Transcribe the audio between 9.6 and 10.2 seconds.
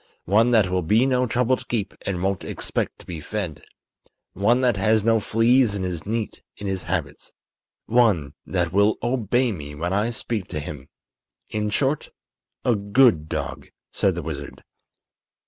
when I